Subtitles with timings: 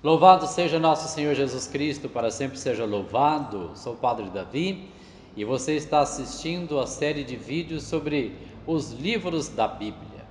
[0.00, 3.72] Louvado seja nosso Senhor Jesus Cristo, para sempre seja louvado.
[3.74, 4.88] Sou o Padre Davi
[5.36, 8.32] e você está assistindo a série de vídeos sobre
[8.64, 10.24] os livros da Bíblia.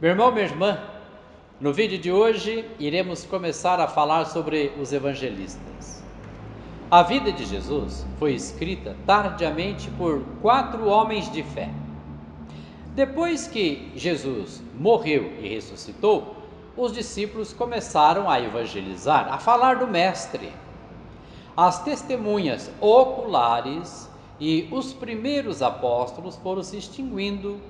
[0.00, 0.80] Meu irmão, minha irmã,
[1.60, 6.02] no vídeo de hoje iremos começar a falar sobre os evangelistas.
[6.90, 11.70] A vida de Jesus foi escrita tardiamente por quatro homens de fé.
[12.96, 16.34] Depois que Jesus morreu e ressuscitou,
[16.76, 20.52] os discípulos começaram a evangelizar, a falar do Mestre.
[21.56, 27.60] As testemunhas oculares e os primeiros apóstolos foram se extinguindo,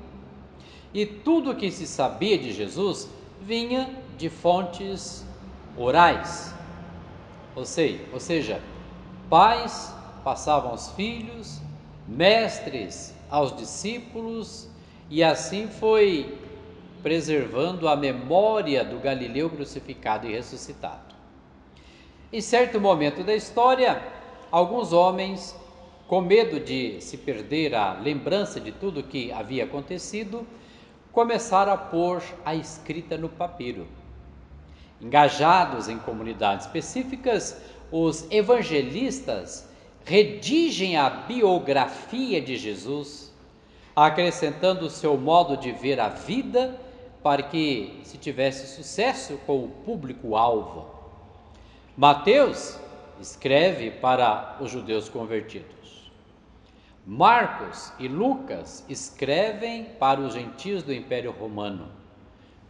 [0.93, 3.09] e tudo o que se sabia de Jesus
[3.41, 5.25] vinha de fontes
[5.77, 6.55] orais.
[7.55, 8.61] Ou seja, ou seja,
[9.31, 11.61] pais passavam aos filhos,
[12.09, 14.69] mestres aos discípulos,
[15.09, 16.37] e assim foi
[17.07, 21.15] preservando a memória do Galileu crucificado e ressuscitado.
[22.33, 24.03] Em certo momento da história,
[24.51, 25.55] alguns homens,
[26.09, 30.45] com medo de se perder a lembrança de tudo o que havia acontecido,
[31.13, 33.87] começaram a pôr a escrita no papiro.
[35.01, 37.57] Engajados em comunidades específicas,
[37.93, 39.69] os evangelistas
[40.05, 43.33] redigem a biografia de Jesus,
[43.95, 46.85] acrescentando o seu modo de ver a vida
[47.27, 50.87] para que se tivesse sucesso com o público-alvo.
[51.97, 52.79] Mateus
[53.21, 56.13] escreve para os judeus convertidos.
[57.05, 61.89] Marcos e Lucas escrevem para os gentios do Império Romano.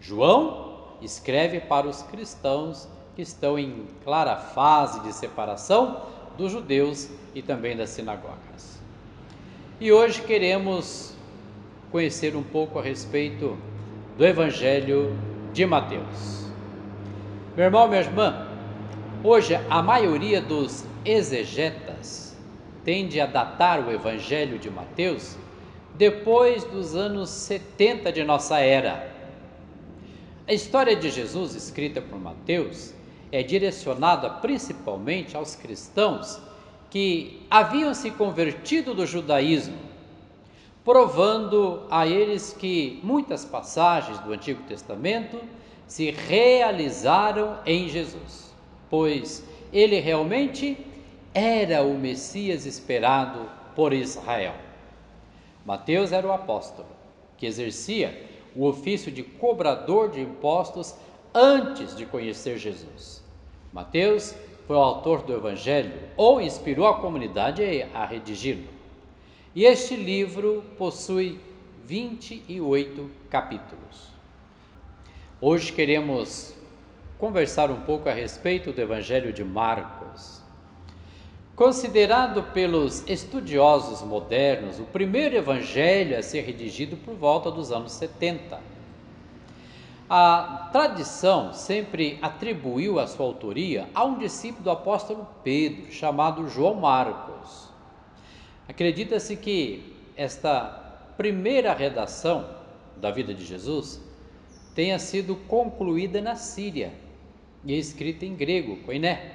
[0.00, 6.00] João escreve para os cristãos que estão em clara fase de separação
[6.38, 8.80] dos judeus e também das sinagogas.
[9.78, 11.14] E hoje queremos
[11.92, 13.58] conhecer um pouco a respeito
[14.16, 15.14] do Evangelho
[15.52, 16.46] de Mateus.
[17.54, 18.48] Meu irmão, minha irmã,
[19.22, 22.34] hoje a maioria dos exegetas
[22.82, 25.36] tende a datar o Evangelho de Mateus
[25.94, 29.14] depois dos anos 70 de nossa era.
[30.48, 32.94] A história de Jesus, escrita por Mateus,
[33.30, 36.40] é direcionada principalmente aos cristãos
[36.88, 39.85] que haviam se convertido do judaísmo
[40.86, 45.40] provando a eles que muitas passagens do Antigo Testamento
[45.84, 48.54] se realizaram em Jesus,
[48.88, 50.78] pois ele realmente
[51.34, 54.54] era o Messias esperado por Israel.
[55.64, 56.86] Mateus era o apóstolo
[57.36, 58.24] que exercia
[58.54, 60.94] o ofício de cobrador de impostos
[61.34, 63.24] antes de conhecer Jesus.
[63.72, 64.36] Mateus
[64.68, 68.76] foi o autor do Evangelho ou inspirou a comunidade a redigi-lo.
[69.56, 71.40] E este livro possui
[71.86, 74.10] 28 capítulos.
[75.40, 76.54] Hoje queremos
[77.16, 80.42] conversar um pouco a respeito do Evangelho de Marcos.
[81.54, 88.60] Considerado pelos estudiosos modernos o primeiro evangelho a ser redigido por volta dos anos 70.
[90.06, 96.74] A tradição sempre atribuiu a sua autoria a um discípulo do apóstolo Pedro, chamado João
[96.74, 97.74] Marcos.
[98.68, 100.64] Acredita-se que esta
[101.16, 102.48] primeira redação
[102.96, 104.00] da vida de Jesus
[104.74, 106.92] tenha sido concluída na Síria
[107.64, 109.34] e escrita em grego, koiné,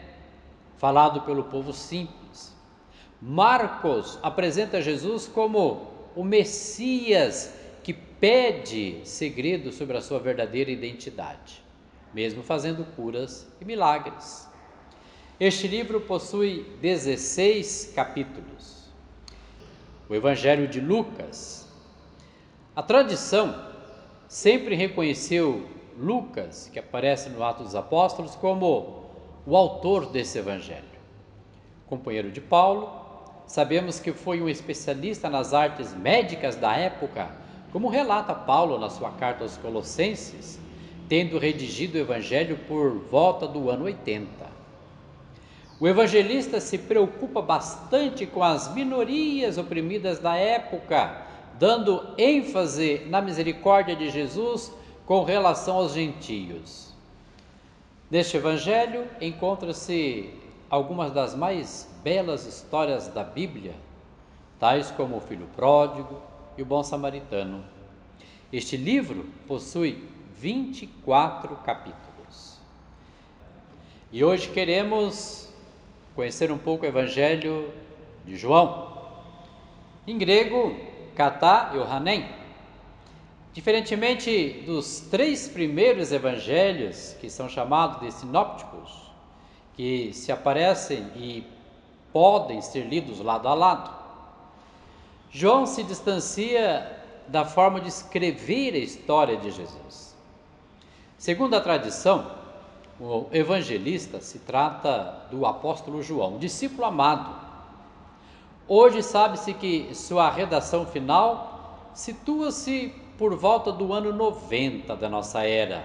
[0.77, 2.55] falado pelo povo simples.
[3.21, 7.53] Marcos apresenta Jesus como o Messias
[7.83, 11.63] que pede segredos sobre a sua verdadeira identidade,
[12.13, 14.47] mesmo fazendo curas e milagres.
[15.39, 18.80] Este livro possui 16 capítulos
[20.11, 21.65] o Evangelho de Lucas.
[22.75, 23.55] A tradição
[24.27, 29.05] sempre reconheceu Lucas, que aparece no Atos dos Apóstolos, como
[29.45, 30.83] o autor desse Evangelho.
[31.87, 32.91] Companheiro de Paulo,
[33.47, 37.31] sabemos que foi um especialista nas artes médicas da época,
[37.71, 40.59] como relata Paulo na sua carta aos Colossenses,
[41.07, 44.50] tendo redigido o Evangelho por volta do ano 80.
[45.81, 51.25] O evangelista se preocupa bastante com as minorias oprimidas da época,
[51.57, 54.71] dando ênfase na misericórdia de Jesus
[55.07, 56.93] com relação aos gentios.
[58.11, 60.31] Neste evangelho encontra-se
[60.69, 63.73] algumas das mais belas histórias da Bíblia,
[64.59, 66.21] tais como o filho pródigo
[66.59, 67.65] e o bom samaritano.
[68.53, 70.07] Este livro possui
[70.37, 72.59] 24 capítulos.
[74.11, 75.50] E hoje queremos
[76.15, 77.71] conhecer um pouco o Evangelho
[78.25, 78.91] de João.
[80.05, 80.75] Em grego,
[81.15, 82.27] kata Yohanem.
[83.53, 89.11] Diferentemente dos três primeiros evangelhos, que são chamados de sinópticos,
[89.75, 91.45] que se aparecem e
[92.13, 93.91] podem ser lidos lado a lado,
[95.29, 96.97] João se distancia
[97.27, 100.15] da forma de escrever a história de Jesus.
[101.17, 102.40] Segundo a tradição,
[103.01, 107.35] o evangelista se trata do apóstolo João, discípulo amado.
[108.67, 115.83] Hoje sabe-se que sua redação final situa-se por volta do ano 90 da nossa era.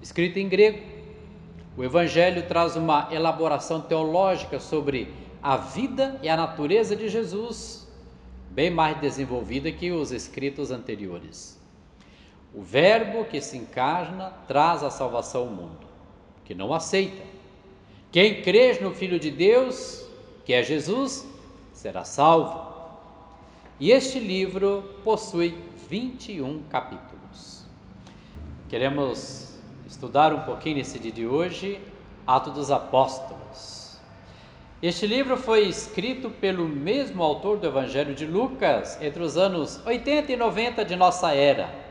[0.00, 0.82] Escrito em grego,
[1.76, 5.12] o Evangelho traz uma elaboração teológica sobre
[5.42, 7.86] a vida e a natureza de Jesus,
[8.50, 11.60] bem mais desenvolvida que os escritos anteriores.
[12.54, 15.86] O Verbo que se encarna traz a salvação ao mundo,
[16.44, 17.22] que não aceita.
[18.10, 20.06] Quem crê no Filho de Deus,
[20.44, 21.26] que é Jesus,
[21.72, 22.74] será salvo.
[23.78, 25.54] E este livro possui
[25.88, 27.64] 21 capítulos.
[28.68, 31.80] Queremos estudar um pouquinho nesse dia de hoje,
[32.26, 33.98] Atos dos Apóstolos.
[34.82, 40.32] Este livro foi escrito pelo mesmo autor do Evangelho de Lucas entre os anos 80
[40.32, 41.85] e 90 de nossa era.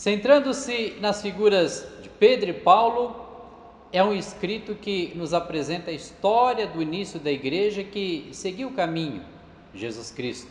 [0.00, 3.14] Centrando-se nas figuras de Pedro e Paulo,
[3.92, 8.72] é um escrito que nos apresenta a história do início da igreja que seguiu o
[8.72, 9.22] caminho,
[9.74, 10.50] Jesus Cristo.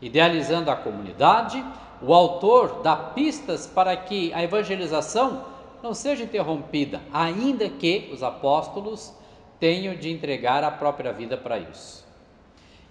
[0.00, 1.60] Idealizando a comunidade,
[2.00, 5.44] o autor dá pistas para que a evangelização
[5.82, 9.12] não seja interrompida, ainda que os apóstolos
[9.58, 12.06] tenham de entregar a própria vida para isso.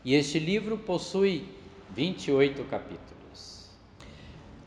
[0.03, 1.45] E este livro possui
[1.91, 3.20] 28 capítulos.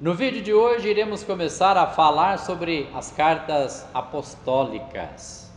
[0.04, 5.50] No vídeo de hoje iremos começar a falar sobre as cartas apostólicas.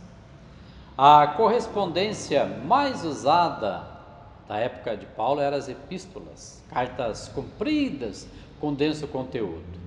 [0.96, 3.86] A correspondência mais usada
[4.48, 8.26] da época de Paulo eram as epístolas, cartas compridas
[8.58, 9.78] com denso conteúdo.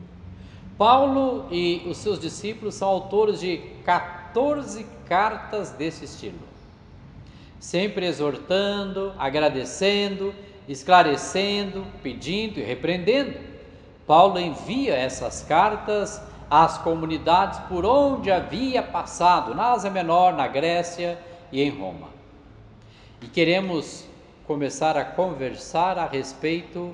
[0.77, 6.47] Paulo e os seus discípulos são autores de 14 cartas desse estilo,
[7.59, 10.35] sempre exortando, agradecendo,
[10.67, 13.50] esclarecendo, pedindo e repreendendo.
[14.11, 21.17] Paulo envia essas cartas às comunidades por onde havia passado, na Ásia Menor, na Grécia
[21.49, 22.09] e em Roma.
[23.21, 24.05] E queremos
[24.45, 26.93] começar a conversar a respeito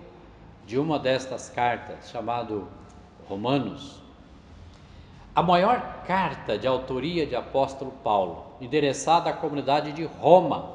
[0.63, 2.67] de uma destas cartas, chamado
[3.27, 3.99] Romanos.
[5.33, 10.69] A maior carta de autoria de apóstolo Paulo, endereçada à comunidade de Roma,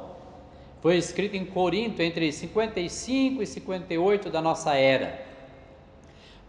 [0.81, 5.31] foi escrita em Corinto entre 55 e 58 da nossa era.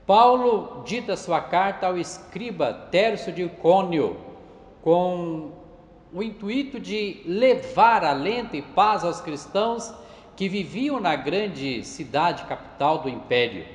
[0.05, 4.17] Paulo dita sua carta ao escriba Tércio de Icônio
[4.81, 5.51] com
[6.13, 9.93] o intuito de levar alento e paz aos cristãos
[10.35, 13.65] que viviam na grande cidade capital do império.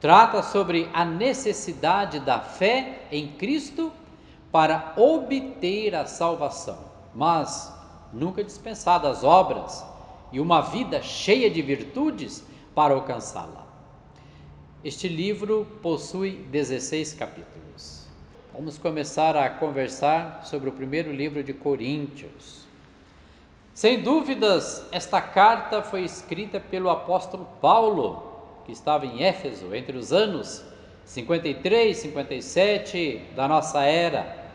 [0.00, 3.90] Trata sobre a necessidade da fé em Cristo
[4.52, 6.78] para obter a salvação,
[7.14, 7.74] mas
[8.12, 9.82] nunca dispensar das obras
[10.30, 13.65] e uma vida cheia de virtudes para alcançá-la.
[14.86, 18.06] Este livro possui 16 capítulos.
[18.54, 22.64] Vamos começar a conversar sobre o primeiro livro de Coríntios.
[23.74, 30.12] Sem dúvidas, esta carta foi escrita pelo apóstolo Paulo, que estava em Éfeso entre os
[30.12, 30.64] anos
[31.04, 34.46] 53 e 57 da nossa era,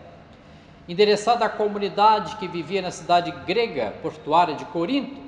[0.88, 5.20] endereçada à comunidade que vivia na cidade grega portuária de Corinto.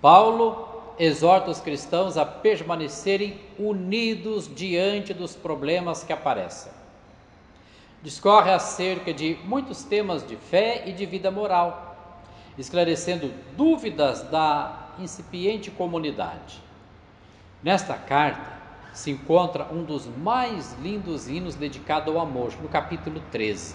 [0.00, 6.72] Paulo exorta os cristãos a permanecerem unidos diante dos problemas que aparecem.
[8.02, 11.94] Discorre acerca de muitos temas de fé e de vida moral
[12.58, 16.62] esclarecendo dúvidas da incipiente comunidade.
[17.62, 18.54] Nesta carta
[18.92, 23.74] se encontra um dos mais lindos hinos dedicado ao amor, no capítulo 13.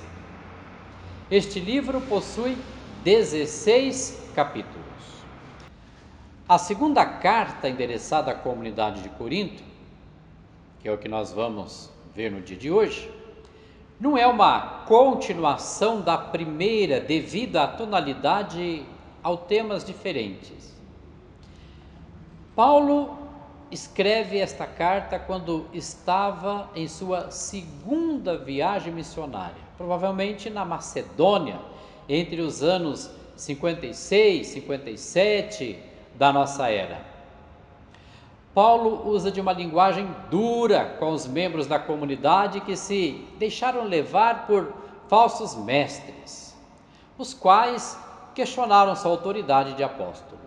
[1.29, 2.57] Este livro possui
[3.03, 4.88] 16 capítulos.
[6.49, 9.61] A segunda carta endereçada à comunidade de Corinto,
[10.79, 13.07] que é o que nós vamos ver no dia de hoje,
[13.99, 18.83] não é uma continuação da primeira devido à tonalidade
[19.21, 20.75] ao temas diferentes.
[22.55, 23.15] Paulo
[23.69, 31.59] escreve esta carta quando estava em sua segunda viagem missionária, provavelmente na Macedônia,
[32.07, 35.88] entre os anos 56 e 57
[36.19, 37.01] da nossa era.
[38.53, 44.45] Paulo usa de uma linguagem dura com os membros da comunidade que se deixaram levar
[44.45, 44.73] por
[45.07, 46.53] falsos mestres,
[47.17, 47.97] os quais
[48.35, 50.37] questionaram sua autoridade de apóstolos.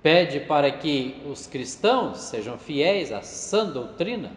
[0.00, 4.32] pede para que os cristãos sejam fiéis à sã doutrina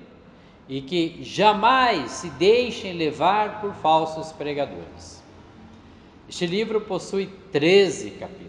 [0.68, 5.22] e que jamais se deixem levar por falsos pregadores.
[6.28, 8.47] Este livro possui 13 capítulos